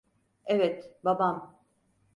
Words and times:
Evet, 0.45 0.95
babam. 1.05 1.59